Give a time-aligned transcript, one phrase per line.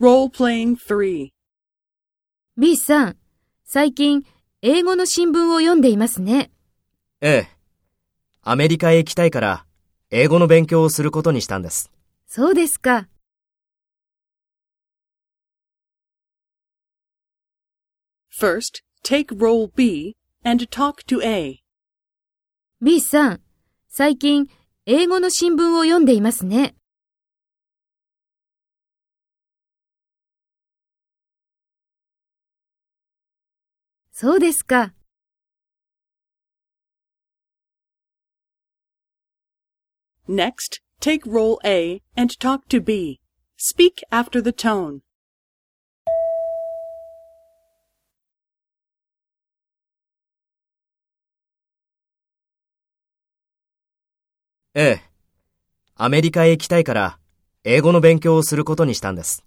[0.00, 1.30] Role-playing 3.
[2.56, 3.16] B さん、
[3.64, 4.24] 最近、
[4.60, 6.50] 英語の新聞を読んでいますね。
[7.20, 7.48] ええ。
[8.42, 9.66] アメリカへ行きたいから、
[10.10, 11.92] 英語の勉強をすることにしたんです。
[12.26, 13.06] そうですか。
[18.36, 21.62] First, take role B and talk to A.
[22.82, 23.40] B さん、
[23.88, 24.48] 最近、
[24.86, 26.74] 英語の新聞を読んでいますね。
[34.16, 34.94] そうですか。
[40.28, 43.18] Next, take role A and talk to B.
[43.58, 45.00] Speak after the tone.
[54.74, 55.02] ええ。
[55.96, 57.18] アメリカへ行きたいから、
[57.64, 59.44] 英語の勉強をすることにしたんです。